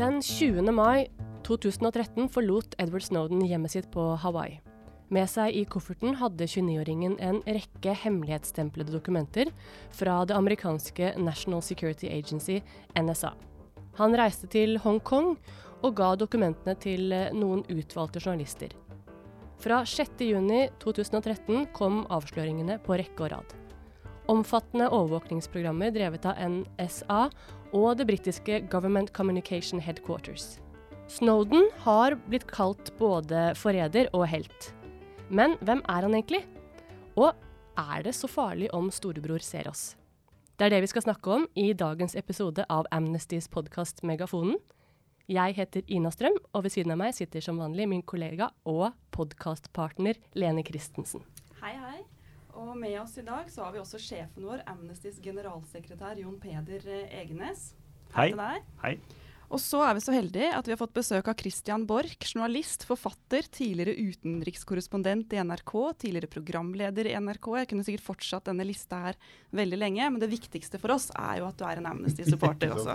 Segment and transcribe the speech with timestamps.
[0.00, 0.72] Den 20.
[0.72, 1.10] mai
[1.44, 4.54] 2013 forlot Edward Snowden hjemmet sitt på Hawaii.
[5.12, 9.50] Med seg i kofferten hadde 29-åringen en rekke hemmelighetsstemplede dokumenter
[9.92, 12.62] fra det amerikanske National Security Agency,
[12.96, 13.34] NSA.
[14.00, 15.34] Han reiste til Hongkong
[15.82, 18.72] og ga dokumentene til eh, noen utvalgte journalister.
[19.60, 23.59] Fra 6.6.2013 kom avsløringene på rekke og rad.
[24.30, 27.22] Omfattende overvåkningsprogrammer drevet av NSA
[27.74, 30.60] og det britiske Government Communication Headquarters.
[31.10, 34.68] Snowden har blitt kalt både forræder og helt.
[35.34, 36.44] Men hvem er han egentlig?
[37.18, 37.32] Og
[37.74, 39.96] er det så farlig om storebror ser oss?
[40.54, 44.60] Det er det vi skal snakke om i dagens episode av Amnestys podkast Megafonen.
[45.26, 48.92] Jeg heter Ina Strøm, og ved siden av meg sitter som vanlig min kollega og
[49.10, 51.26] podkastpartner Lene Christensen.
[52.60, 56.84] Og med oss i dag så har vi også sjefen vår, Amnestys generalsekretær Jon Peder
[56.92, 57.70] eh, Egenes.
[58.12, 58.34] Hei.
[58.82, 58.98] Hei.
[59.50, 62.84] Og så er vi så heldige at vi har fått besøk av Christian Borch, journalist,
[62.86, 67.48] forfatter, tidligere utenrikskorrespondent i NRK, tidligere programleder i NRK.
[67.62, 69.18] Jeg kunne sikkert fortsatt denne lista her
[69.56, 72.94] veldig lenge, men det viktigste for oss er jo at du er en Amnesty-supporter også.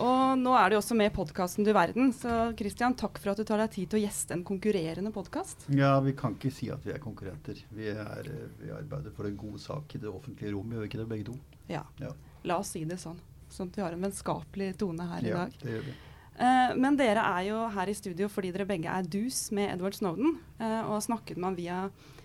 [0.00, 3.40] Og nå er du også med i podkasten Du verden, så Christian, takk for at
[3.40, 5.66] du tar deg tid til å gjeste en konkurrerende podkast.
[5.76, 7.60] Ja, vi kan ikke si at vi er konkurrenter.
[7.76, 10.88] Vi, er, eh, vi arbeider for en god sak i det offentlige rom, gjør vi
[10.90, 11.36] ikke det begge to?
[11.68, 11.84] Ja.
[12.00, 12.14] Ja.
[12.48, 13.20] La oss si det sånn.
[13.52, 15.60] Sånn at vi har en vennskapelig tone her i ja, dag.
[15.60, 15.96] det gjør vi.
[16.32, 19.98] Eh, men dere er jo her i studio fordi dere begge er dus med Edward
[20.00, 20.38] Snowden.
[20.58, 21.82] eh, og har snakket med ham via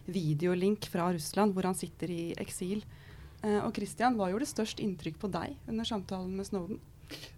[0.08, 2.86] videolink fra Russland, hvor han sitter i eksil.
[3.44, 6.80] Og Christian, hva gjorde størst inntrykk på deg under samtalen med Snowden?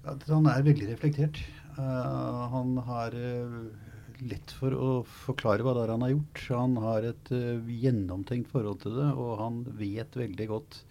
[0.09, 1.39] At han er veldig reflektert.
[1.77, 3.53] Uh, han har eh,
[4.27, 4.89] lett for å
[5.25, 6.41] forklare hva det er han har gjort.
[6.57, 10.83] Han har et eh, gjennomtenkt forhold til det, og han vet veldig godt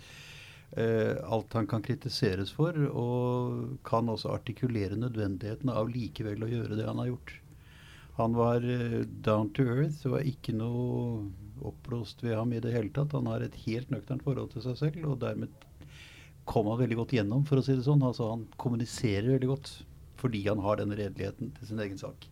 [0.69, 6.85] alt han kan kritiseres for, og kan også artikulere nødvendigheten av likevel å gjøre det
[6.85, 7.33] han har gjort.
[8.19, 8.67] Han var
[9.25, 10.03] down to earth.
[10.03, 11.25] Det var ikke noe
[11.65, 13.17] oppblåst ved ham i det hele tatt.
[13.17, 15.68] Han har et helt nøkternt forhold til seg selv, og dermed
[16.49, 18.05] kom han veldig godt gjennom, for å si det sånn.
[18.07, 19.75] Altså Han kommuniserer veldig godt
[20.19, 22.25] fordi han har den redeligheten til sin egen sak.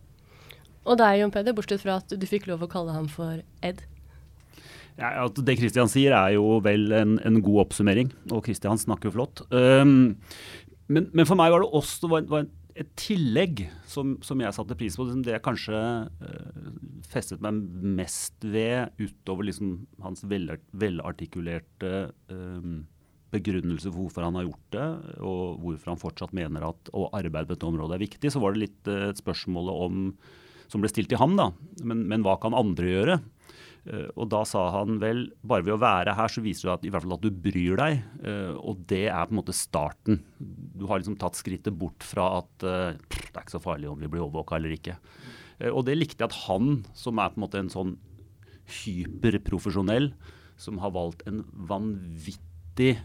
[0.87, 3.79] Og deg, Jon Peder, bortsett fra at du fikk lov å kalle ham for Ed.
[4.97, 9.11] Ja, at det Kristian sier er jo vel en, en god oppsummering, og Kristian snakker
[9.11, 9.43] jo flott.
[9.53, 10.17] Um,
[10.91, 12.47] men, men for meg var det også var, var
[12.77, 15.07] et tillegg som, som jeg satte pris på.
[15.23, 16.67] Det jeg kanskje uh,
[17.07, 17.59] festet meg
[18.01, 22.85] mest ved, utover liksom hans vel, velartikulerte um,
[23.33, 24.87] begrunnelse for hvorfor han har gjort det,
[25.25, 28.55] og hvorfor han fortsatt mener at å arbeide på dette området er viktig, så var
[28.55, 30.05] det litt uh, spørsmålet om
[30.67, 31.51] som ble stilt til ham, da.
[31.87, 33.17] Men, men hva kan andre gjøre?
[33.87, 36.87] Uh, og da sa han vel bare ved å være her så viser du at,
[36.87, 38.01] i hvert fall at du bryr deg.
[38.23, 40.21] Uh, og det er på en måte starten.
[40.39, 44.09] Du har liksom tatt skrittet bort fra at det er ikke så farlig om vi
[44.11, 44.97] blir overvåka eller ikke.
[45.69, 47.93] og det likte jeg at han, som er på en måte en sånn
[48.81, 50.11] hyperprofesjonell,
[50.57, 52.97] som har valgt en vanvittig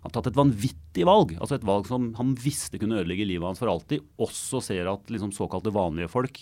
[0.00, 3.60] har tatt et vanvittig valg, altså et valg som han visste kunne ødelegge livet hans
[3.60, 4.04] for alltid.
[4.22, 6.40] Også ser at liksom, såkalte vanlige folk,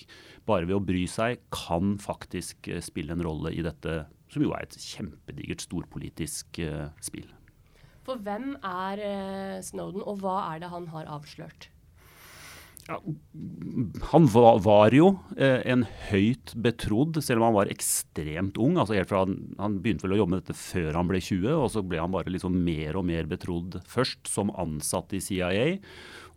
[0.49, 4.55] bare ved å bry seg, kan faktisk uh, spille en rolle i dette, som jo
[4.55, 7.29] er et kjempedigert storpolitisk uh, spill.
[8.09, 11.67] For hvem er eh, Snowden, og hva er det han har avslørt?
[12.89, 12.97] Ja,
[14.11, 18.79] han var, jo eh, en høyt betrodd, selv om han var ekstremt ung.
[18.81, 21.51] altså helt fra Han, han begynte vel å jobbe med dette før han ble 20,
[21.53, 23.77] og så ble han bare liksom mer og mer betrodd.
[23.85, 25.67] Først som ansatt i CIA,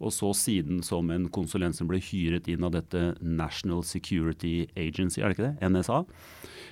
[0.02, 5.22] og så siden som en konsulent som ble hyret inn av dette National Security Agency,
[5.22, 5.72] er det ikke det?
[5.72, 6.04] NSA.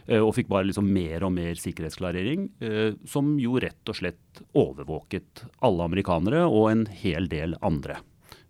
[0.10, 4.44] Eh, og fikk bare liksom mer og mer sikkerhetsklarering, eh, som jo rett og slett
[4.58, 8.02] overvåket alle amerikanere og en hel del andre.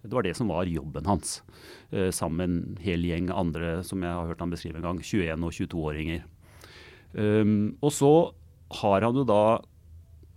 [0.02, 1.42] Det var det som var jobben hans,
[1.92, 5.02] eh, sammen med en hel gjeng andre som jeg har hørt han beskrive en gang,
[5.04, 6.24] 21- og 22-åringer.
[7.10, 8.14] Um, og så
[8.80, 9.60] har han jo da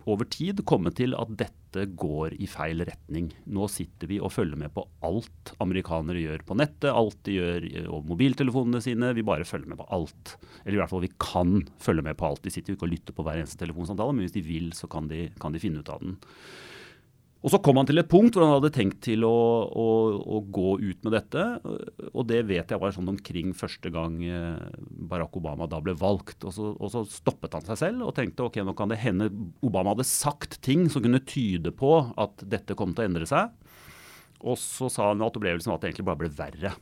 [0.09, 3.31] over tid kommet til at dette går i feil retning.
[3.49, 7.67] Nå sitter vi og følger med på alt amerikanere gjør på nettet, alt de gjør
[7.85, 9.13] over mobiltelefonene sine.
[9.15, 10.35] Vi bare følger med på alt.
[10.65, 12.43] Eller i hvert fall vi kan følge med på alt.
[12.43, 14.91] De sitter jo ikke og lytter på hver eneste telefonsamtale, men hvis de vil, så
[14.91, 16.19] kan de, kan de finne ut av den.
[17.43, 19.35] Og Så kom han til et punkt hvor han hadde tenkt til å,
[19.67, 21.43] å, å, gå ut med dette.
[22.13, 24.61] Og det vet jeg var sånn omkring første gang eh,
[25.11, 26.39] Barack Obama da ble valgt.
[26.47, 29.27] Og så, og så stoppet han seg selv og tenkte ok, nå kan det hende
[29.59, 33.51] Obama hadde sagt ting som kunne tyde på at dette kom til å endre seg.
[34.43, 36.75] Og så sa han at opplevelsen var at det egentlig bare ble verre.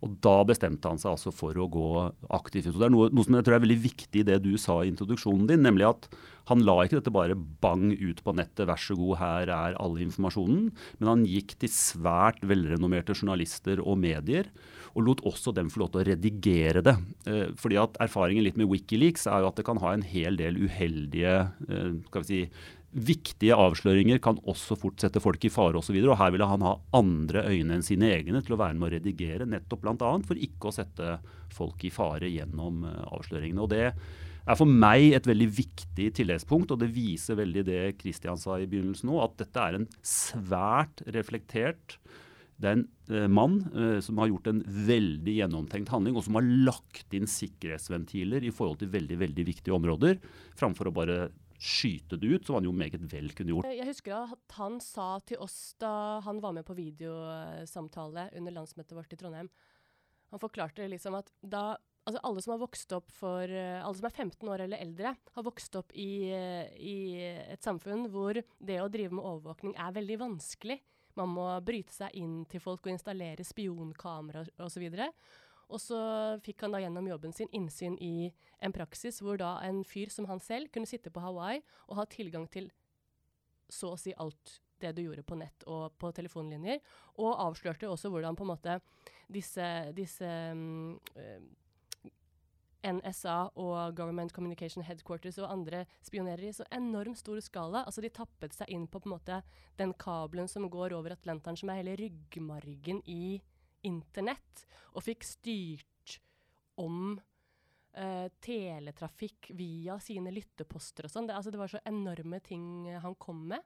[0.00, 1.88] Og da bestemte han seg altså for å gå
[2.32, 2.78] aktivt ut.
[2.80, 4.88] Det er noe, noe, som jeg tror er veldig viktig i det du sa i
[4.88, 6.08] introduksjonen din, nemlig at
[6.48, 9.98] han la ikke dette bare bang ut på nettet, vær så god, her er all
[10.00, 10.70] informasjonen.
[10.98, 14.48] Men han gikk til svært velrenommerte journalister og medier,
[14.94, 16.96] og lot også dem få lov til å redigere det.
[17.30, 20.38] Eh, fordi at erfaringen litt med Wikileaks er jo at det kan ha en hel
[20.40, 21.34] del uheldige
[21.68, 22.42] eh, skal vi si,
[22.90, 25.94] Viktige avsløringer kan også fort sette folk i fare osv.
[25.94, 29.46] Her ville han ha andre øyne enn sine egne til å være med å redigere,
[29.46, 30.08] nettopp bl.a.
[30.26, 31.12] for ikke å sette
[31.54, 33.62] folk i fare gjennom uh, avsløringene.
[33.62, 38.42] Og Det er for meg et veldig viktig tilleggspunkt, og det viser veldig det Kristian
[38.42, 42.00] sa i begynnelsen nå, at dette er en svært reflektert
[42.60, 46.36] det er en eh, mann eh, som har gjort en veldig gjennomtenkt handling, og som
[46.36, 50.20] har lagt inn sikkerhetsventiler i forhold til veldig veldig viktige områder,
[50.60, 51.20] framfor å bare
[51.60, 53.68] skyte det ut, som han jo meget vel kunne gjort.
[53.72, 58.96] Jeg husker at han sa til oss da han var med på videosamtale under landsmøtet
[58.96, 59.50] vårt i Trondheim,
[60.30, 61.74] han forklarte liksom at da
[62.06, 65.44] altså alle som har vokst opp for Alle som er 15 år eller eldre, har
[65.44, 66.94] vokst opp i, i
[67.50, 70.78] et samfunn hvor det å drive med overvåkning er veldig vanskelig.
[71.20, 74.86] Man må bryte seg inn til folk og installere spionkamera osv.
[75.70, 76.00] Og så
[76.42, 78.30] fikk han da gjennom jobben sin innsyn i
[78.64, 82.08] en praksis hvor da en fyr som han selv kunne sitte på Hawaii og ha
[82.10, 82.70] tilgang til
[83.70, 86.80] så å si alt det du gjorde på nett og på telefonlinjer,
[87.20, 88.76] og avslørte også hvordan på en måte
[89.30, 90.96] disse, disse um,
[92.86, 97.84] NSA og Government Communication Headquarters og andre spionerer i så enormt stor skala.
[97.84, 99.42] Altså De tappet seg inn på, på måte,
[99.80, 103.40] den kabelen som går over Atlanteren, som er hele ryggmargen i
[103.86, 106.16] internett og fikk styrt
[106.80, 111.28] om uh, teletrafikk via sine lytteposter og sånn.
[111.28, 113.64] Det, altså, det var så enorme ting han kom med.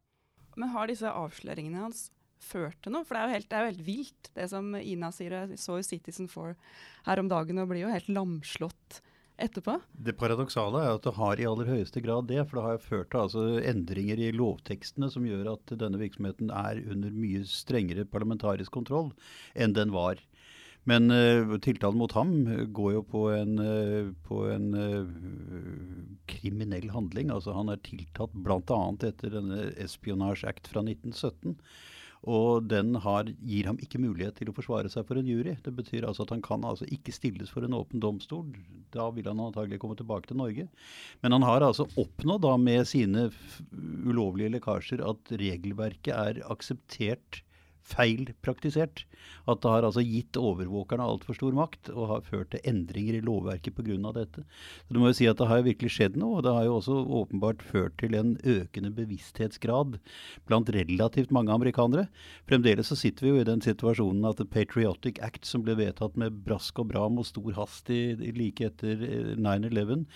[0.54, 2.08] Men har disse avsløringene hans
[2.44, 3.06] ført til noe?
[3.06, 5.34] For det er jo helt, er jo helt vilt, det som Ina sier.
[5.44, 6.54] Jeg så jo Citizen 4
[7.08, 9.00] her om dagen og blir jo helt lamslått
[9.40, 9.78] etterpå.
[10.06, 12.42] Det paradoksale er at det har i aller høyeste grad det.
[12.46, 16.82] For det har ført til altså endringer i lovtekstene som gjør at denne virksomheten er
[16.84, 19.10] under mye strengere parlamentarisk kontroll
[19.54, 20.22] enn den var.
[20.84, 22.32] Men uh, tiltalen mot ham
[22.76, 25.14] går jo på en, uh, på en uh,
[26.28, 27.32] kriminell handling.
[27.32, 28.80] Altså Han er tiltatt bl.a.
[29.08, 31.56] etter denne Espionage Act fra 1917.
[32.30, 35.56] Og den har, gir ham ikke mulighet til å forsvare seg for en jury.
[35.64, 38.46] Det betyr altså at han kan altså ikke stilles for en åpen domstol.
[38.94, 40.68] Da vil han antagelig komme tilbake til Norge.
[41.24, 43.28] Men han har altså oppnådd da med sine
[44.08, 47.42] ulovlige lekkasjer at regelverket er akseptert
[47.84, 49.04] feil praktisert.
[49.48, 53.24] At det har altså gitt overvåkerne altfor stor makt og har ført til endringer i
[53.24, 53.96] lovverket pga.
[54.16, 54.44] dette.
[54.86, 56.76] Så du må jo si at Det har virkelig skjedd noe, og det har jo
[56.78, 59.98] også åpenbart ført til en økende bevissthetsgrad
[60.46, 62.08] blant relativt mange amerikanere.
[62.48, 66.16] Fremdeles så sitter vi jo i den situasjonen at The Patriotic Act, som ble vedtatt
[66.16, 70.06] med brask og bram og stor hast i, like etter 9-11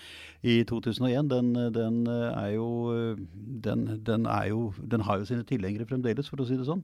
[0.41, 3.15] i 2001, den, den, er jo,
[3.67, 6.83] den, den, er jo, den har jo sine tilhengere fremdeles, for å si det sånn.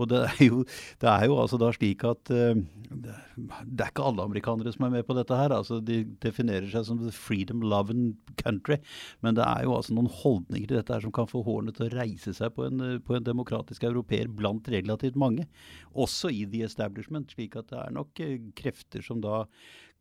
[0.00, 0.62] Og det er jo,
[1.02, 2.56] det er jo altså da slik at uh,
[2.92, 5.52] det er ikke alle amerikanere som er med på dette her.
[5.54, 8.78] altså De definerer seg som the freedom loving country.
[9.20, 11.88] Men det er jo altså noen holdninger til dette her som kan få hårene til
[11.88, 15.48] å reise seg på en, på en demokratisk europeer blant relativt mange.
[15.92, 17.32] Også i the establishment.
[17.32, 19.44] Slik at det er nok uh, krefter som da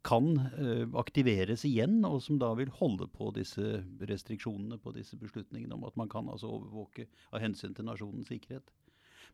[0.07, 5.77] kan uh, aktiveres igjen, og som da vil holde på disse restriksjonene på disse beslutningene
[5.77, 8.71] om at man kan altså overvåke av hensyn til nasjonens sikkerhet.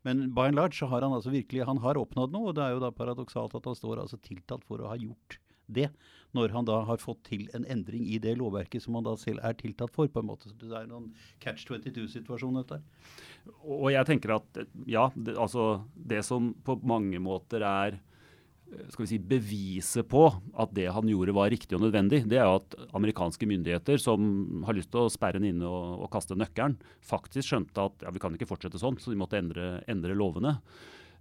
[0.06, 2.64] Men by and large så har han altså virkelig han har oppnådd noe, og det
[2.64, 5.38] er jo da paradoksalt at han står altså tiltalt for å ha gjort
[5.68, 5.88] det,
[6.36, 9.42] når han da har fått til en endring i det lovverket som han da selv
[9.44, 10.08] er tiltatt for.
[10.08, 10.48] på en måte.
[10.48, 12.80] Så Det er noen catch 22-situasjon, dette
[13.64, 18.00] Og jeg tenker at ja, det, altså det som på mange måter er
[18.68, 22.48] skal vi si, beviset på at det han gjorde var riktig og nødvendig, det er
[22.48, 26.36] jo at amerikanske myndigheter som har lyst til å sperre den inne og, og, kaste
[26.38, 30.16] nøkkelen, faktisk skjønte at ja, vi kan ikke fortsette sånn, så de måtte endre, endre
[30.18, 30.58] lovene.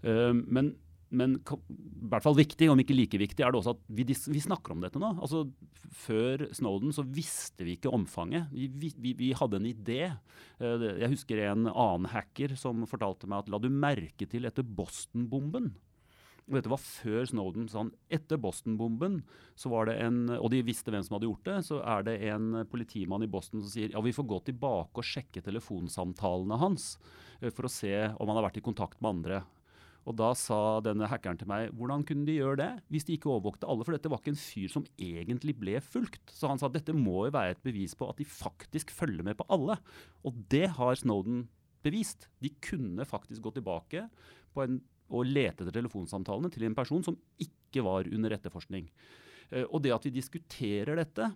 [0.04, 0.74] Uh, men,
[1.10, 4.44] men i hvert fall viktig, om ikke like viktig, er det også at vi, vi
[4.44, 5.16] snakker om dette nå.
[5.16, 5.46] Altså,
[6.04, 8.52] før Snowden så visste vi ikke omfanget.
[8.52, 10.02] Vi, vi, vi hadde en idé.
[10.60, 14.68] Uh, jeg husker en annen hacker som fortalte meg at la du merke til etter
[14.68, 15.72] Boston-bomben
[16.48, 17.68] og dette var før Snowden.
[17.68, 19.20] sånn, Etter Boston-bomben,
[19.60, 22.16] så var det en, og de visste hvem som hadde gjort det, så er det
[22.30, 26.96] en politimann i Boston som sier ja, vi får gå tilbake og sjekke telefonsamtalene hans
[27.42, 29.44] eh, for å se om han har vært i kontakt med andre.
[30.08, 33.28] Og Da sa denne hackeren til meg hvordan kunne de gjøre det hvis de ikke
[33.28, 33.84] overvåkte alle?
[33.84, 36.32] For dette var ikke en fyr som egentlig ble fulgt.
[36.32, 39.36] Så han sa dette må jo være et bevis på at de faktisk følger med
[39.36, 39.76] på alle.
[40.24, 41.50] Og det har Snowden
[41.84, 42.30] bevist.
[42.40, 44.08] De kunne faktisk gå tilbake
[44.56, 48.88] på en å lete etter telefonsamtalene til en person som ikke var under etterforskning.
[49.52, 51.32] Eh, og det at vi diskuterer dette,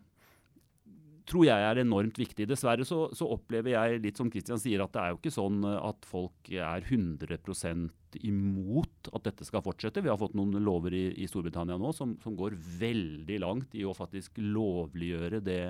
[1.32, 2.48] tror jeg er enormt viktig.
[2.50, 5.64] Dessverre så, så, opplever jeg litt som Christian sier, at det er jo ikke sånn
[5.72, 10.04] at folk er 100% imot at dette skal fortsette.
[10.04, 13.86] Vi har fått noen lover i, i Storbritannia nå som, som, går veldig langt i
[13.88, 15.64] å faktisk lovliggjøre det,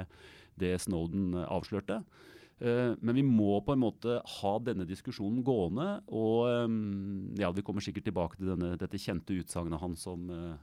[0.62, 2.01] det Snowden avslørte.
[2.62, 5.88] Uh, men vi må på en måte ha denne diskusjonen gående.
[6.13, 10.53] Og um, ja, vi kommer sikkert tilbake til denne, dette kjente utsagnet hans om uh,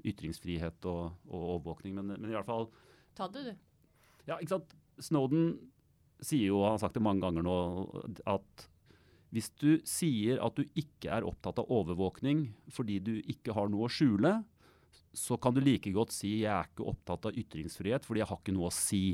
[0.00, 1.98] ytringsfrihet og, og overvåkning.
[1.98, 2.70] Men, men, i alle fall
[3.12, 3.52] Ta det, du.
[4.24, 4.70] Ja, ikke sant.
[5.02, 5.50] Snowden
[6.24, 7.56] sier jo, han har sagt det mange ganger nå,
[8.30, 8.68] at
[9.32, 13.88] hvis du sier at du ikke er opptatt av overvåkning fordi du ikke har noe
[13.88, 14.34] å skjule,
[15.12, 18.40] så kan du like godt si jeg er ikke opptatt av ytringsfrihet fordi jeg har
[18.40, 19.04] ikke noe å si.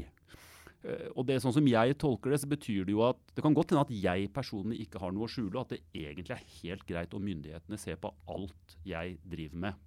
[0.87, 3.57] Eh, og det sånn som jeg tolker det, så betyr det jo at det kan
[3.57, 6.49] godt hende at jeg personlig ikke har noe å skjule, og at det egentlig er
[6.61, 9.85] helt greit om myndighetene ser på alt jeg driver med.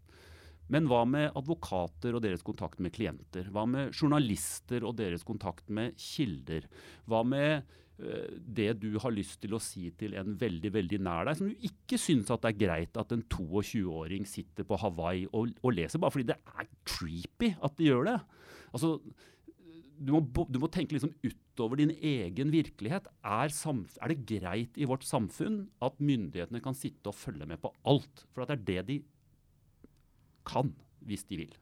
[0.72, 3.50] Men hva med advokater og deres kontakt med klienter?
[3.52, 6.68] Hva med journalister og deres kontakt med kilder?
[7.12, 7.66] Hva med
[8.00, 11.50] uh, det du har lyst til å si til en veldig veldig nær deg, som
[11.52, 15.74] du ikke syns at det er greit at en 22-åring sitter på Hawaii og, og,
[15.76, 18.18] leser, bare fordi det er creepy at de gjør det?
[18.72, 18.96] Altså,
[20.02, 23.08] du må, du må, tenke liksom utover din egen virkelighet.
[23.22, 27.74] Er, er, det greit i vårt samfunn at myndighetene kan sitte og følge med på
[27.88, 28.26] alt?
[28.34, 29.00] For det er det de
[30.48, 30.74] kan,
[31.06, 31.60] hvis de vil.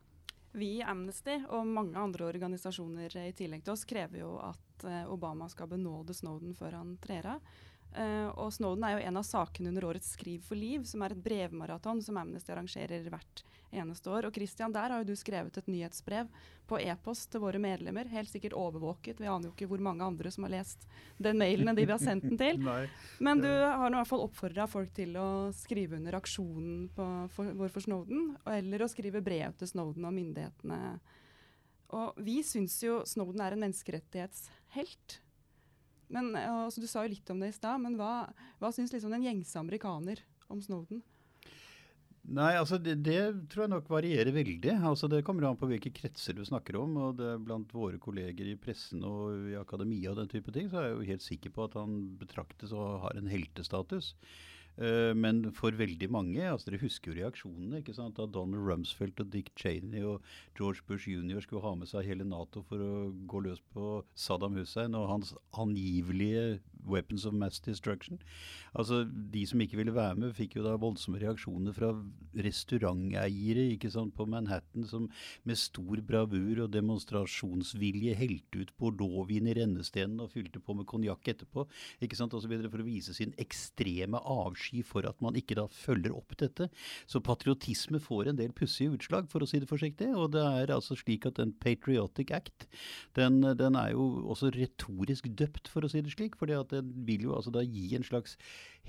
[0.58, 5.03] Vi i Amnesty og mange andre organisasjoner i tillegg til oss krever jo at eh,
[5.12, 7.51] Obama skal benåde Snowden før han trer av.
[7.89, 11.15] Uh, og Snowden er jo en av sakene under årets Skriv for liv, som er
[11.15, 14.27] et brevmaraton som Amnesty arrangerer hvert eneste år.
[14.27, 16.29] Og Christian, der har jo du skrevet et nyhetsbrev
[16.69, 18.10] på e-post til våre medlemmer.
[18.12, 19.22] Helt sikkert overvåket.
[19.22, 20.86] Vi aner jo ikke hvor mange andre som har lest
[21.17, 22.62] den mailen enn de vi har sendt den til.
[23.25, 27.08] Men du har nå i hvert fall oppfordra folk til å skrive under aksjonen på,
[27.36, 30.81] for, vår for Snowden, eller å skrive brev til Snowden og myndighetene.
[31.98, 35.19] Og vi syns jo Snowden er en menneskerettighetshelt.
[36.09, 38.27] Men, altså, du sa jo litt om det i stad, men hva,
[38.61, 41.03] hva syns liksom den gjengse amerikaner om Snowden?
[42.29, 44.75] Nei, altså det, det, tror jeg nok varierer veldig.
[44.85, 46.97] Altså Det kommer an på hvilke kretser du snakker om.
[47.01, 50.81] og det, Blant våre kolleger i pressen og i akademia og den type ting, så
[50.81, 54.13] er jeg jo helt sikker på at han betraktes og har en heltestatus.
[54.79, 57.81] Uh, men for veldig mange altså Dere husker jo reaksjonene.
[57.81, 60.24] ikke sant, Da Donald Rumsfeldt og Dick Cheney og
[60.55, 61.41] George Bush jr.
[61.43, 65.33] skulle ha med seg hele Nato for å gå løs på Saddam Hussein og hans
[65.51, 68.21] angivelige weapons of mass destruction.
[68.74, 71.91] Altså De som ikke ville være med, fikk jo da voldsomme reaksjoner fra
[72.39, 75.09] restauranteiere ikke sant, på Manhattan som
[75.43, 81.33] med stor bravur og demonstrasjonsvilje helte ut bordeauxvin i rennestenen og fylte på med konjakk
[81.33, 81.67] etterpå.
[82.00, 85.35] ikke sant, og så videre For å vise sin ekstreme avsky strategi for at man
[85.35, 86.69] ikke da følger opp dette.
[87.07, 90.13] Så patriotisme får en del pussige utslag, for å si det forsiktig.
[90.15, 92.67] Og det er altså slik at en Patriotic Act,
[93.15, 96.38] den, den er jo også retorisk døpt, for å si det slik.
[96.38, 98.38] For den vil jo altså da gi en slags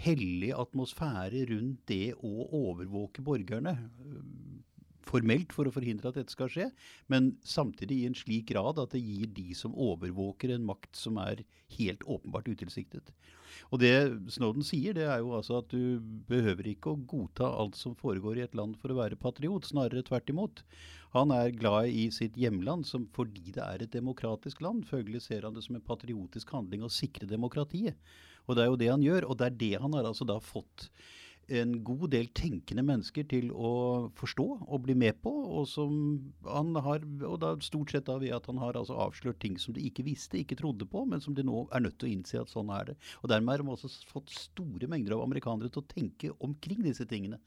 [0.01, 3.77] hellig atmosfære rundt det å overvåke borgerne
[5.09, 6.69] formelt for å forhindre at dette skal skje,
[7.13, 11.19] men samtidig i en slik grad at det gir de som overvåker en makt som
[11.23, 11.45] er
[11.79, 13.13] helt åpenbart utilsiktet.
[13.71, 13.93] Og det
[14.35, 18.41] Snowden sier, det er jo altså at du behøver ikke å godta alt som foregår
[18.41, 20.65] i et land for å være patriot, snarere tvert imot.
[21.15, 24.87] Han er glad i sitt hjemland som, fordi det er et demokratisk land.
[24.87, 27.99] Følgelig ser han det som en patriotisk handling å sikre demokratiet.
[28.47, 30.39] Og det er jo det han gjør, og det er det han har altså da
[30.43, 30.89] fått
[31.51, 33.73] en god del tenkende mennesker til å
[34.19, 35.33] forstå og bli med på.
[35.51, 35.93] Og, som
[36.47, 39.75] han har, og da stort sett da ved at han har altså avslørt ting som
[39.77, 42.41] de ikke visste, ikke trodde på, men som de nå er nødt til å innse
[42.41, 42.97] at sånn er det.
[43.23, 47.09] Og dermed har de også fått store mengder av amerikanere til å tenke omkring disse
[47.11, 47.41] tingene.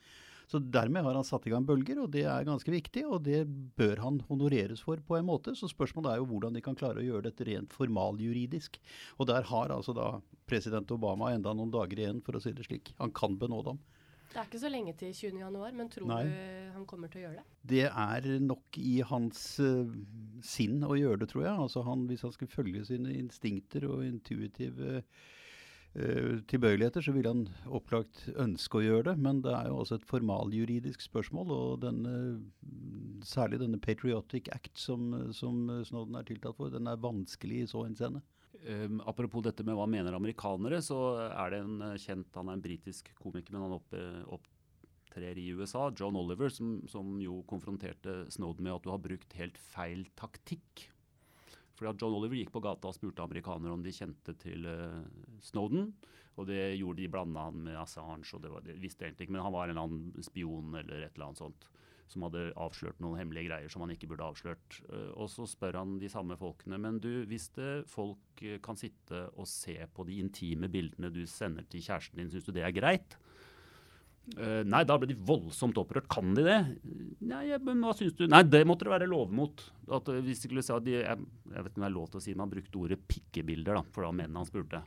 [0.54, 3.08] Så dermed har han satt i gang bølger, og det er ganske viktig.
[3.10, 3.40] Og det
[3.80, 5.56] bør han honoreres for på en måte.
[5.58, 8.78] Så spørsmålet er jo hvordan de kan klare å gjøre dette rent formaljuridisk.
[9.18, 10.12] Og der har altså da
[10.46, 12.94] president Obama enda noen dager igjen, for å si det slik.
[13.02, 13.82] Han kan benåde ham.
[14.30, 16.22] Det er ikke så lenge til 20.1, men tror Nei.
[16.26, 17.60] du han kommer til å gjøre det?
[17.74, 19.90] Det er nok i hans uh,
[20.46, 21.54] sinn å gjøre det, tror jeg.
[21.66, 25.30] Altså han, hvis han skal følge sine instinkter og intuitive uh,
[25.94, 29.16] tilbøyeligheter, så vil han opplagt ønske å gjøre det.
[29.22, 31.52] Men det er jo også et formaljuridisk spørsmål.
[31.54, 32.14] Og denne,
[33.28, 37.86] særlig denne Patriotic Act som, som Snowden er tiltalt for, den er vanskelig i så
[37.86, 38.24] henseende.
[38.64, 42.56] Um, apropos dette med hva mener amerikanere, så er det en uh, kjent Han er
[42.56, 43.98] en britisk komiker, men han opp,
[44.38, 45.90] opptrer i USA.
[46.00, 50.88] John Oliver, som, som, jo konfronterte Snowden med at du har brukt helt feil taktikk.
[51.84, 55.02] Fordi at John Oliver gikk på gata og spurte amerikanere om de kjente til uh,
[55.44, 55.90] Snowden.
[56.40, 59.36] Og det gjorde de blanda han med Assange, og det, var, det visste egentlig ikke.
[59.36, 61.68] Men han var en eller annen spion eller et eller annet sånt
[62.08, 64.80] som hadde avslørt noen hemmelige greier som han ikke burde avslørt.
[64.88, 68.80] Uh, og så spør han de samme folkene men du, hvis det folk uh, kan
[68.80, 72.63] sitte og se på de intime bildene du sender til kjæresten din, syns du det
[72.63, 73.20] er greit?
[74.24, 76.08] Uh, nei, da ble de voldsomt opprørt.
[76.12, 76.60] Kan de det?
[77.27, 78.24] Nei, men hva syns du?
[78.32, 79.65] Nei, det måtte det være lov mot.
[79.89, 81.96] At, uh, hvis de skulle si at de, jeg, jeg, vet ikke om det er
[81.98, 84.80] lov til å si, man brukte ordet pikkebilder, da, for var mennene han spurte.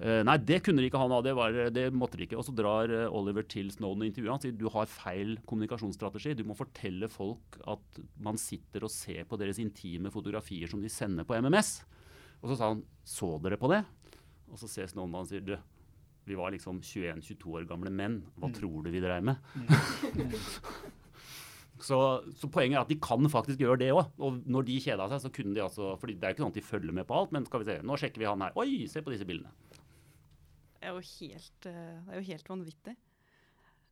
[0.00, 1.20] Uh, nei, det kunne de ikke han ha.
[1.22, 2.40] Det, var, det måtte de ikke.
[2.40, 6.34] Og så drar Oliver til Snowden og intervjuer han sier du har feil kommunikasjonsstrategi.
[6.40, 10.90] Du må fortelle folk at man sitter og ser på deres intime fotografier som de
[10.90, 11.76] sender på MMS.
[12.42, 13.84] Og så sa han så dere på det?
[14.50, 15.54] Og så ser Snowden og han sier du
[16.28, 18.20] vi var liksom 21-22 år gamle menn.
[18.38, 18.54] Hva mm.
[18.56, 19.40] tror du vi dreiv med?
[19.54, 20.34] Mm.
[21.88, 21.98] så,
[22.34, 24.12] så, poenget er at de kan faktisk gjøre det òg.
[24.24, 26.54] Og når de kjeda seg, så kunne de altså For Det er jo ikke sånn
[26.54, 28.56] at de følger med på alt, men skal vi se, nå sjekker vi han her.
[28.60, 29.52] Oi, se på disse bildene.
[30.78, 32.96] Det er jo helt, eh, er jo helt vanvittig.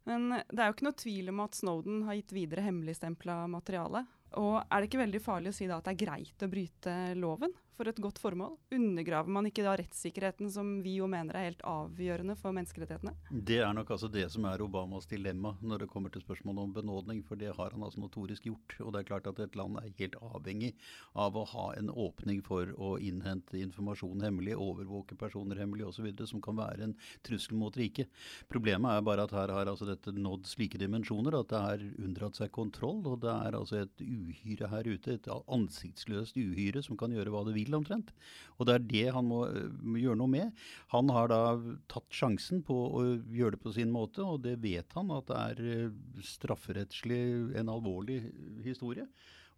[0.08, 4.02] Men det er jo ikke noe tvil om at Snowden har gitt videre hemmeligstempla materiale.
[4.40, 6.96] Og er det ikke veldig farlig å si da at det er greit å bryte
[7.18, 7.54] loven?
[7.82, 8.54] For et godt formål?
[8.76, 13.14] Undergraver man ikke da rettssikkerheten som vi jo mener er helt avgjørende for menneskerettighetene?
[13.32, 16.74] Det er nok altså det som er Obamas dilemma når det kommer til spørsmålet om
[16.76, 17.24] benådning.
[17.26, 18.76] For det har han altså notorisk gjort.
[18.84, 20.70] Og det er klart at et land er helt avhengig
[21.18, 26.12] av å ha en åpning for å innhente informasjon hemmelig, overvåke personer hemmelig osv.
[26.28, 26.96] som kan være en
[27.26, 28.12] trussel mot riket.
[28.52, 32.38] Problemet er bare at her har altså dette nådd slike dimensjoner at det har unndratt
[32.38, 33.02] seg kontroll.
[33.10, 37.42] Og det er altså et uhyre her ute, et ansiktsløst uhyre som kan gjøre hva
[37.48, 38.12] det vil vil, omtrent.
[38.58, 39.42] Og det er det han må,
[39.80, 40.64] må, gjøre noe med.
[40.94, 41.42] Han har da
[41.90, 45.40] tatt sjansen på å gjøre det på sin måte, og det vet han at det
[45.42, 47.22] er eh, strafferettslig
[47.58, 48.20] en alvorlig
[48.66, 49.08] historie.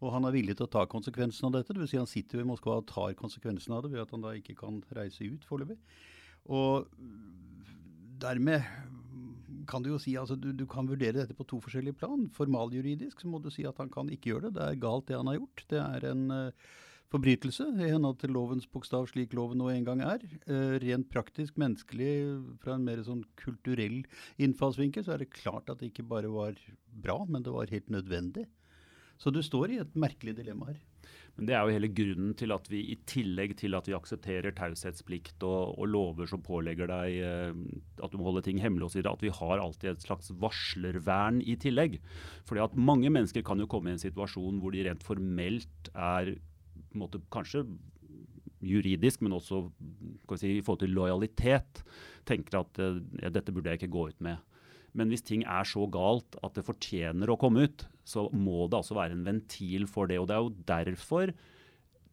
[0.03, 1.77] Og han er villig til å ta konsekvensen av dette.
[1.77, 1.93] Dvs.
[1.93, 4.57] Si han sitter i Moskva og tar konsekvensen av det ved at han da ikke
[4.59, 5.79] kan reise ut foreløpig.
[6.53, 6.91] Og
[8.21, 8.65] dermed
[9.69, 12.27] kan du jo si altså du, du, kan vurdere dette på to forskjellige plan.
[12.37, 14.57] Formaljuridisk så må du si at han kan ikke gjøre det.
[14.59, 15.65] Det er galt det han har gjort.
[15.71, 16.75] Det er en uh,
[17.15, 20.25] forbrytelse i henhold til lovens bokstav, slik loven nå en gang er.
[20.51, 22.11] Eh, rent praktisk, menneskelig,
[22.65, 24.03] fra en mer sånn kulturell
[24.43, 26.59] innfallsvinkel, så er det klart at det ikke bare var
[26.91, 28.49] bra, men det var helt nødvendig.
[29.21, 30.81] Så du står i et merkelig dilemma her.
[31.37, 34.55] Men Det er jo hele grunnen til at vi i tillegg til at vi aksepterer
[34.55, 37.63] taushetsplikt og, og, lover som pålegger deg eh,
[38.03, 41.57] at du må holde ting hemmelig osv., at vi har alltid et slags varslervern i
[41.59, 41.99] tillegg.
[42.47, 46.37] Fordi at mange mennesker kan jo komme i en situasjon hvor de rent formelt er
[46.99, 47.65] måte, kanskje
[48.65, 49.67] juridisk, men også
[50.41, 51.83] si, i forhold til lojalitet,
[52.29, 54.41] tenker at uh, ja, dette burde jeg ikke gå ut med.
[54.95, 58.79] Men hvis ting er så galt at det fortjener å komme ut, så må det
[58.79, 60.21] altså være en ventil for det.
[60.23, 61.35] Og det er jo derfor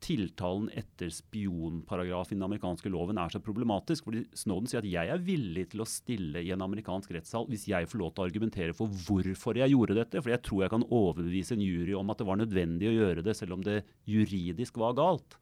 [0.02, 4.08] tiltalen etter spionparagraf i den amerikanske loven er så problematisk.
[4.08, 7.68] fordi Snowden sier at jeg er villig til å stille i en amerikansk rettssal hvis
[7.70, 10.22] jeg får lov til å argumentere for hvorfor jeg gjorde dette.
[10.22, 13.26] For jeg tror jeg kan overbevise en jury om at det var nødvendig å gjøre
[13.26, 15.38] det, selv om det juridisk var galt.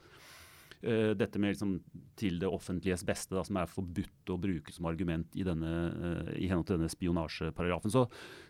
[0.80, 1.78] Uh, dette med liksom,
[2.20, 6.30] til det offentliges beste, da, som er forbudt å bruke som argument i, denne, uh,
[6.36, 7.92] i henhold til denne spionasjeparagrafen.
[7.96, 8.06] Så,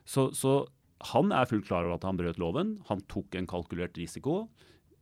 [0.06, 0.60] så, så
[1.14, 2.78] han er fullt klar over at han brøt loven.
[2.90, 4.44] Han tok en kalkulert risiko.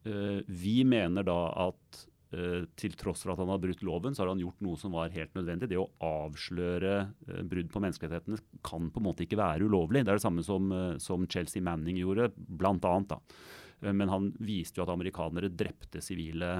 [0.07, 4.25] Eh, vi mener da at Uh, til tross for at han har brutt loven, så
[4.25, 5.69] har han gjort noe som var helt nødvendig.
[5.71, 10.01] Det å avsløre uh, brudd på menneskerettighetene kan på en måte ikke være ulovlig.
[10.03, 10.67] Det er det samme som,
[10.99, 13.15] som Chelsea Manning gjorde, blant annet.
[13.15, 13.93] Da.
[13.95, 16.51] men han viste jo at amerikanere drepte sivile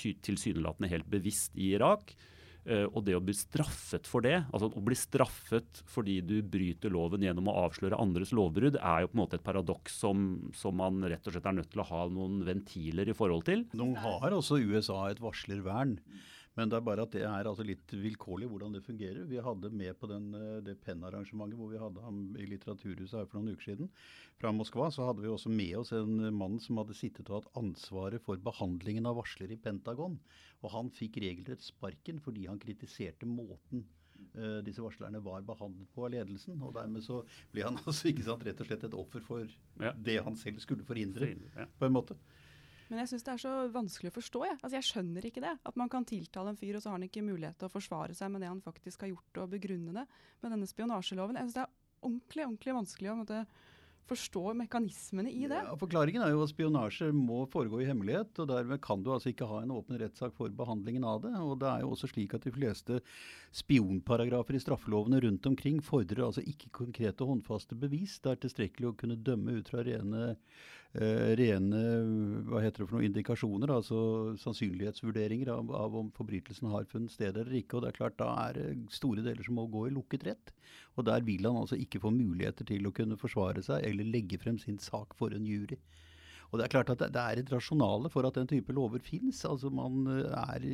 [0.00, 2.16] tilsynelatende helt bevisst i Irak.
[2.62, 6.92] Uh, og det å bli straffet for det, altså å bli straffet fordi du bryter
[6.94, 10.78] loven gjennom å avsløre andres lovbrudd, er jo på en måte et paradoks som, som,
[10.78, 13.66] man rett og slett er nødt til å ha noen ventiler i forhold til.
[13.74, 15.98] Nå har også USA et varslervern.
[16.58, 19.24] Men det er bare at det er altså litt vilkårlig hvordan det fungerer.
[19.28, 23.30] Vi hadde med på den, eh, det Penn-arrangementet hvor vi hadde ham i Litteraturhuset her
[23.30, 23.88] for noen uker siden.
[24.40, 27.60] Fra Moskva så hadde vi også med oss en mann som hadde sittet og hatt
[27.62, 30.18] ansvaret for behandlingen av varsler i Pentagon.
[30.62, 33.84] Og han fikk regelrett sparken fordi han kritiserte måten
[34.36, 36.60] uh, disse varslerne var behandlet på av ledelsen.
[36.62, 37.22] Og dermed så
[37.54, 39.44] ble han altså ikke sant, rett og slett et offer for
[39.82, 39.94] ja.
[39.96, 41.68] det han selv skulle forhindre, ja.
[41.78, 42.18] på en måte.
[42.92, 44.40] Men jeg syns det er så vanskelig å forstå.
[44.44, 44.56] Jeg.
[44.58, 45.52] Altså, jeg skjønner ikke det.
[45.64, 48.12] At man kan tiltale en fyr, og så har han ikke mulighet til å forsvare
[48.16, 50.04] seg med det han faktisk har gjort, og begrunne det
[50.42, 51.38] med denne spionasjeloven.
[51.40, 51.72] Jeg syns det er
[52.02, 53.38] ordentlig, ordentlig vanskelig å måtte
[54.10, 55.60] forstå mekanismene i det.
[55.66, 58.34] Ja, forklaringen er jo at spionasje må foregå i hemmelighet.
[58.42, 61.32] og Dermed kan du altså ikke ha en åpen rettssak for behandlingen av det.
[61.38, 63.00] og Det er jo også slik at de fleste
[63.54, 68.18] spionparagrafer i straffelovene rundt omkring fordrer altså ikke konkrete håndfaste bevis.
[68.22, 70.36] Det er tilstrekkelig å kunne dømme ut fra rene
[70.92, 71.78] rene
[72.48, 73.98] hva heter det for noen indikasjoner, altså
[74.42, 77.78] sannsynlighetsvurderinger av, av, om forbrytelsen har funnet sted eller ikke.
[77.78, 80.52] og det er klart Da er det store deler som må gå i lukket rett.
[80.96, 84.40] Og der vil han altså ikke få muligheter til å kunne forsvare seg eller legge
[84.42, 85.80] frem sin sak for en jury.
[86.52, 89.40] Og Det er klart at det er et rasjonale for at den type lover finnes.
[89.48, 90.66] Altså man eh, er,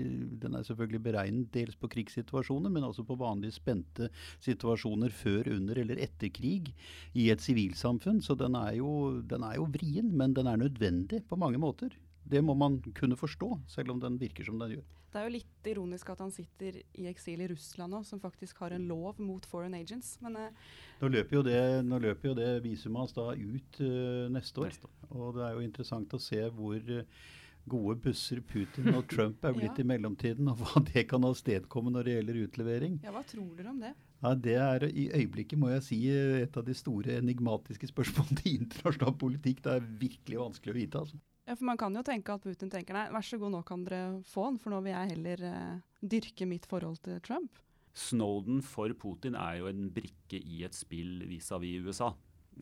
[0.43, 4.11] den er selvfølgelig beregnet dels på krigssituasjoner, men også på vanlige spente
[4.43, 6.73] situasjoner før, under eller etter krig
[7.14, 8.19] i et sivilsamfunn.
[8.27, 11.95] Så den er, jo, den er jo vrien, men den er nødvendig på mange måter.
[12.29, 14.87] Det må man kunne forstå, selv om den virker som den gjør.
[15.09, 18.59] Det er jo litt ironisk at han sitter i eksil i Russland nå, som faktisk
[18.61, 20.19] har en lov mot foreign agents.
[20.25, 20.67] Men eh.
[21.01, 24.75] nå, løper jo det, nå løper jo det visumet hans da ut uh, neste, år.
[24.75, 24.97] neste, år.
[25.16, 27.29] Og det er jo interessant å se hvor uh,
[27.68, 29.85] gode busser Putin og Trump er blitt ja.
[29.85, 33.01] i mellomtiden, og hva det kan avstedkomme når det gjelder utlevering.
[33.05, 33.94] Ja, Hva tror dere om det?
[34.18, 38.57] Ja, Det er i øyeblikket, må jeg si, et av de store enigmatiske spørsmålene i
[38.62, 39.62] internasjonal politikk.
[39.64, 41.05] Det er virkelig vanskelig å vite.
[41.05, 41.21] altså.
[41.49, 43.87] Ja, for Man kan jo tenke at Putin tenker nei, vær så god, nå kan
[43.87, 47.62] dere få han, for nå vil jeg heller eh, dyrke mitt forhold til Trump.
[47.99, 52.12] Snowden for Putin er jo en brikke i et spill vis-à-vis -vis USA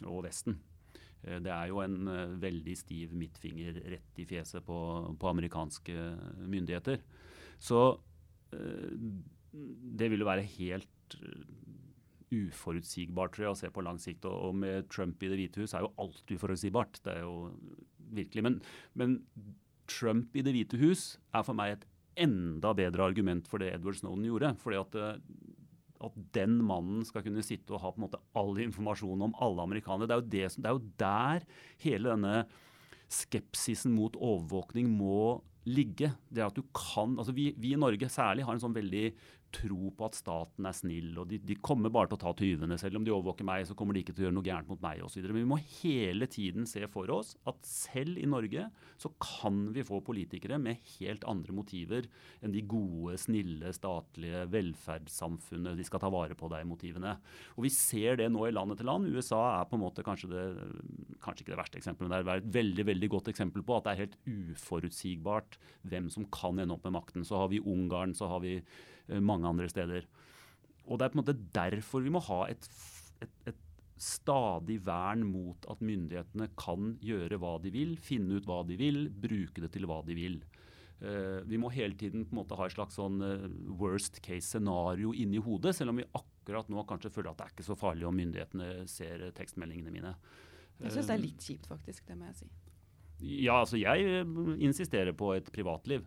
[0.06, 0.60] og Vesten.
[1.24, 4.78] Eh, det er jo en uh, veldig stiv midtfinger rett i fjeset på,
[5.18, 5.96] på amerikanske
[6.44, 7.00] myndigheter.
[7.58, 8.92] Så uh,
[10.00, 11.16] det vil jo være helt
[12.34, 14.26] uforutsigbart tror jeg, å se på lang sikt.
[14.28, 17.00] Og, med Trump i Det hvite hus er jo alt uforutsigbart.
[17.04, 17.36] Det er jo
[18.16, 18.44] virkelig.
[18.46, 18.58] Men,
[18.98, 19.20] men
[19.90, 21.86] Trump i Det hvite hus er for meg et
[22.26, 24.54] enda bedre argument for det Edward Snowden gjorde.
[24.62, 25.20] fordi at, eh,
[26.04, 29.64] at den mannen skal kunne sitte og ha på en måte all informasjon om alle
[29.64, 30.08] amerikanere.
[30.08, 31.46] Det er jo, det, det er jo der
[31.84, 32.38] hele denne
[33.12, 36.12] skepsisen mot overvåkning må ligge.
[36.30, 39.08] Det at du kan, altså vi, vi, i Norge særlig har en sånn veldig
[39.54, 42.78] tro på at staten er snill, og de, de, kommer bare til å ta tyvene.
[42.80, 44.82] Selv om de overvåker meg, så kommer de ikke til å gjøre noe gærent mot
[44.82, 45.22] meg osv.
[45.24, 48.66] Men vi må hele tiden se for oss at selv i Norge
[49.00, 52.08] så kan vi få politikere med helt andre motiver
[52.44, 55.78] enn de gode, snille, statlige velferdssamfunnet.
[55.78, 57.16] De skal ta vare på deg-motivene.
[57.56, 59.08] Og Vi ser det nå i land etter land.
[59.10, 60.44] USA er på en måte kanskje, det,
[61.24, 63.86] kanskje ikke det verste eksempelet, men det er et veldig veldig godt eksempel på at
[63.86, 67.26] det er helt uforutsigbart hvem som kan ende opp med makten.
[67.26, 68.58] Så har vi Ungarn, så har vi
[69.20, 70.06] mange andre steder.
[70.86, 72.68] Og Det er på en måte derfor vi må ha et,
[73.24, 73.62] et, et
[73.96, 79.06] stadig vern mot at myndighetene kan gjøre hva de vil, finne ut hva de vil,
[79.10, 80.38] bruke det til hva de vil.
[80.96, 84.48] Uh, vi må hele tiden på en måte ha et slags sånn uh, worst case
[84.48, 87.76] scenario inni hodet, selv om vi akkurat nå kanskje føler at det er ikke så
[87.76, 90.14] farlig om myndighetene ser tekstmeldingene mine.
[90.80, 92.04] Jeg syns det er litt kjipt, faktisk.
[92.08, 92.48] Det må jeg si.
[93.20, 94.26] Ja, altså jeg
[94.60, 96.04] insisterer på et privatliv.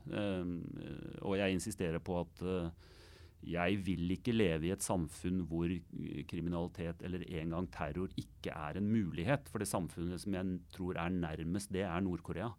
[1.21, 2.43] og jeg insisterer på at
[3.39, 5.71] jeg vil ikke leve i et samfunn hvor
[6.27, 9.47] kriminalitet eller engang terror ikke er en mulighet.
[9.49, 12.51] For det samfunnet som jeg tror er nærmest det, er Nord-Korea.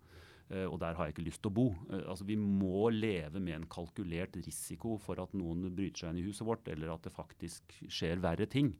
[0.66, 1.66] Og der har jeg ikke lyst til å bo.
[2.00, 6.26] Altså Vi må leve med en kalkulert risiko for at noen bryter seg inn i
[6.26, 8.72] huset vårt, eller at det faktisk skjer verre ting.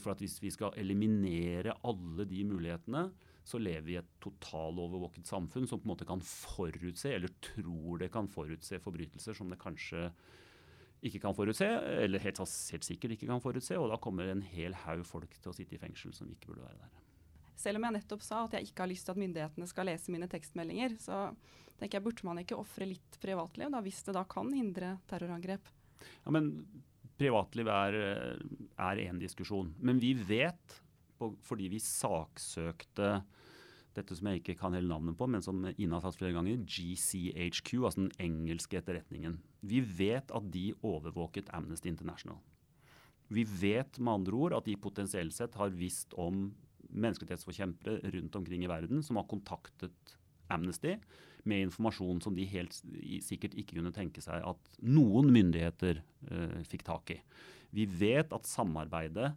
[0.00, 3.10] For at Hvis vi skal eliminere alle de mulighetene,
[3.44, 8.00] så lever vi i et totalovervåket samfunn som på en måte kan forutse, eller tror
[8.00, 10.08] det kan forutse forbrytelser som det kanskje
[11.04, 11.66] ikke kan forutse,
[12.00, 13.76] eller helt, helt, sikkert ikke kan forutse.
[13.76, 16.64] Og da kommer en hel haug folk til å sitte i fengsel som ikke burde
[16.64, 17.02] være der.
[17.60, 20.14] Selv om jeg nettopp sa at jeg ikke har lyst til at myndighetene skal lese
[20.14, 21.26] mine tekstmeldinger, så
[21.76, 25.68] tenker jeg burde man ikke ofre litt privatliv, da, hvis det da kan hindre terrorangrep?
[26.24, 26.50] Ja, men
[27.14, 29.70] Privatliv er én diskusjon.
[29.78, 30.80] Men vi vet,
[31.18, 33.18] fordi vi saksøkte
[33.94, 36.64] dette som jeg ikke kan hele navnet på, men som Ina har tatt flere ganger,
[36.66, 39.38] GCHQ, altså den engelske etterretningen.
[39.62, 42.40] Vi vet at de overvåket Amnesty International.
[43.32, 46.50] Vi vet med andre ord at de potensielt sett har visst om
[46.94, 50.16] menneskerettighetsforkjempere rundt omkring i verden som har kontaktet
[50.52, 50.98] Amnesty
[51.48, 52.76] med informasjon som de helt
[53.24, 56.00] sikkert ikke kunne tenke seg at noen myndigheter
[56.30, 57.18] uh, fikk tak i.
[57.74, 59.32] Vi vet at samarbeidet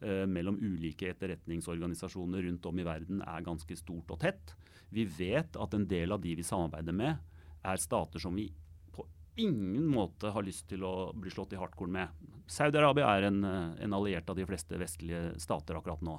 [0.00, 4.52] mellom ulike etterretningsorganisasjoner rundt om i verden er ganske stort og tett.
[4.94, 7.18] Vi vet at en del av de vi samarbeider med,
[7.66, 8.46] er stater som vi
[8.94, 9.04] på
[9.36, 12.08] ingen måte har lyst til å bli slått i hardkorn med.
[12.48, 16.16] Saudi-Arabia er en, eh, en, alliert av de fleste vestlige stater akkurat nå.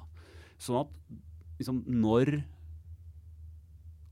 [0.58, 0.94] Sånn at
[1.58, 2.42] liksom, når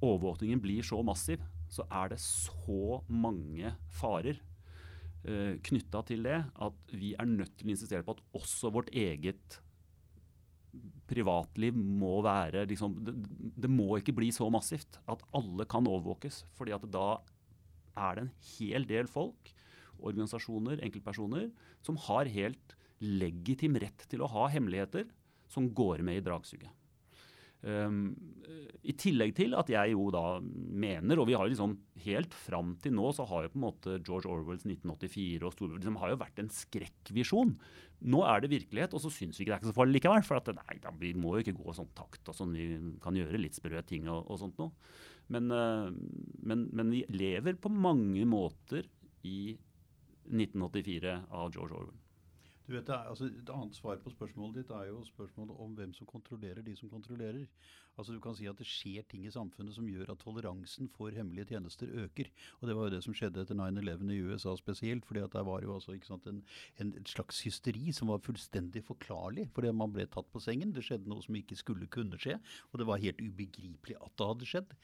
[0.02, 4.44] overvåkningen blir så massiv, så er det så mange farer eh,
[5.24, 9.58] knytta til det at vi er nødt til å insistere på at også vårt eget
[11.08, 13.14] privatliv må være liksom, det,
[13.56, 16.44] det, må ikke bli så massivt at alle kan overvåkes.
[16.54, 17.20] fordi at da
[17.98, 19.52] er det en hel del folk,
[19.98, 21.48] organisasjoner, enkeltpersoner,
[21.82, 25.08] som har helt legitim rett til å ha hemmeligheter
[25.50, 26.70] som går med i dragsuget.
[27.66, 28.12] Um,
[28.86, 32.94] I tillegg til at jeg jo da mener, og vi har liksom helt fram til
[32.94, 36.20] nå så har jo på en måte George Orwells 1984 og Storbritannia liksom har jo
[36.22, 37.52] vært en skrekkvisjon.
[38.14, 40.26] Nå er det virkelighet, og så syns vi ikke det er ikke så farlig likevel.
[40.28, 42.54] For at nei, da, vi må jo ikke gå sånn takt og sånn.
[42.54, 44.70] Vi kan gjøre litt sprø ting og, og sånt noe.
[45.34, 45.90] Men, uh,
[46.46, 48.86] men, men vi lever på mange måter
[49.26, 49.56] i
[50.28, 51.98] 1984 av George Orwell.
[52.68, 56.06] Du vet, altså, Et annet svar på spørsmålet ditt er jo spørsmålet om hvem som
[56.06, 57.46] kontrollerer de som kontrollerer.
[57.96, 61.08] Altså Du kan si at det skjer ting i samfunnet som gjør at toleransen for
[61.10, 62.28] hemmelige tjenester øker.
[62.60, 65.06] Og Det var jo det som skjedde etter 9-11 i USA spesielt.
[65.06, 66.44] fordi at der var jo altså ikke sant, en,
[66.78, 69.48] en, slags hysteri som var fullstendig forklarlig.
[69.54, 70.74] Fordi man ble tatt på sengen.
[70.74, 72.38] Det skjedde noe som ikke skulle kunne skje.
[72.72, 74.76] Og det var helt ubegripelig at det hadde skjedd.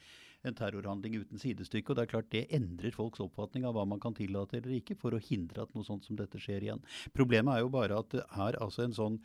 [0.45, 1.91] En terrorhandling uten sidestykke.
[1.91, 4.97] Og det er klart det endrer folks oppfatning av hva man kan tillate eller ikke,
[4.99, 6.85] for å hindre at noe sånt som dette skjer igjen.
[7.17, 9.19] Problemet er jo bare at det er altså en sånn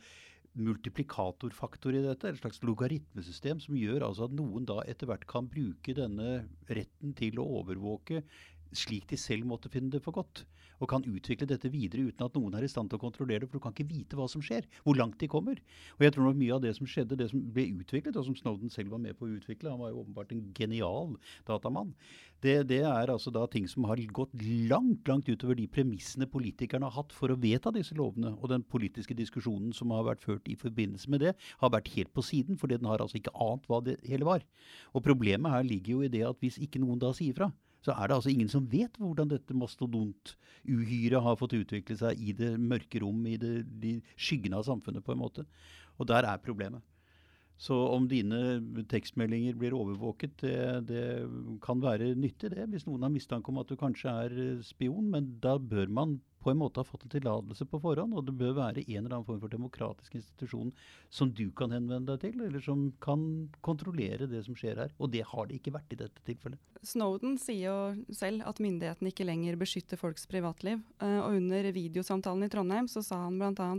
[0.59, 5.47] multiplikatorfaktor i dette, et slags logaritmesystem som gjør altså at noen da etter hvert kan
[5.47, 8.19] bruke denne retten til å overvåke
[8.75, 10.45] slik de selv måtte finne det for godt.
[10.81, 13.51] Og kan utvikle dette videre uten at noen er i stand til å kontrollere det.
[13.51, 15.61] For du kan ikke vite hva som skjer, hvor langt de kommer.
[15.99, 18.37] Og jeg tror nok mye av det som skjedde, det som ble utviklet, og som
[18.39, 21.15] Snowden selv var med på å utvikle, han var jo åpenbart en genial
[21.47, 21.93] datamann,
[22.41, 24.31] det, det er altså da ting som har gått
[24.69, 28.33] langt, langt utover de premissene politikerne har hatt for å vedta disse lovene.
[28.39, 32.09] Og den politiske diskusjonen som har vært ført i forbindelse med det, har vært helt
[32.15, 34.45] på siden, fordi den har altså ikke ant hva det hele var.
[34.95, 37.51] Og problemet her ligger jo i det at hvis ikke noen da sier fra,
[37.81, 42.35] så er det altså ingen som vet hvordan dette mastodontuhyret har fått utvikle seg i
[42.37, 45.45] det mørke rom, i det, de skyggene av samfunnet, på en måte.
[45.97, 46.83] Og der er problemet.
[47.61, 50.55] Så om dine tekstmeldinger blir overvåket, det,
[50.89, 51.03] det,
[51.61, 52.65] kan være nyttig, det.
[52.71, 55.11] Hvis noen har mistanke om at du kanskje er spion.
[55.13, 58.35] Men da bør man på en måte har fått en tillatelse på forhånd, og det
[58.37, 60.71] bør være en eller annen form for demokratisk institusjon
[61.13, 63.23] som du kan henvende deg til, eller som kan
[63.65, 64.93] kontrollere det som skjer her.
[64.99, 66.61] Og det har det ikke vært i dette tilfellet.
[66.81, 70.81] Snowden sier jo selv at myndighetene ikke lenger beskytter folks privatliv.
[71.03, 73.71] Eh, og under videosamtalen i Trondheim så sa han bl.a.: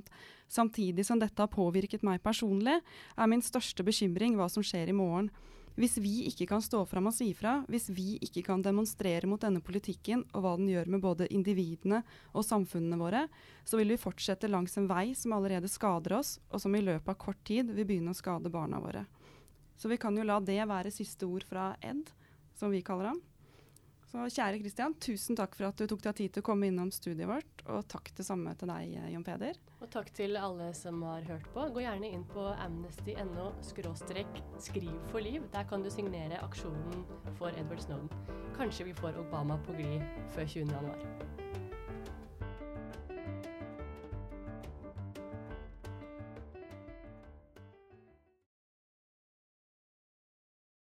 [0.53, 2.79] Samtidig som dette har påvirket meg personlig,
[3.17, 5.33] er min største bekymring hva som skjer i morgen.
[5.73, 9.41] Hvis vi ikke kan stå fram og si fra, hvis vi ikke kan demonstrere mot
[9.41, 12.03] denne politikken og hva den gjør med både individene
[12.35, 13.25] og samfunnene våre,
[13.65, 17.09] så vil vi fortsette langs en vei som allerede skader oss, og som i løpet
[17.09, 19.07] av kort tid vil begynne å skade barna våre.
[19.81, 22.05] Så vi kan jo la det være siste ord fra Ed,
[22.55, 23.23] som vi kaller ham.
[24.13, 26.91] Så kjære Kristian, tusen takk for at du tok deg tid til å komme innom
[26.93, 29.57] studiet vårt, og takk det samme til deg, Jon Peder.
[29.81, 31.65] Og takk til alle som har hørt på.
[31.73, 35.49] Gå gjerne inn på amnesty.no skråstrek skriv for liv.
[35.57, 37.07] Der kan du signere aksjonen
[37.41, 38.13] for Edward Snowden.
[38.59, 40.05] Kanskje vi får Obama på glid
[40.37, 40.77] før 20.
[40.77, 41.52] januar.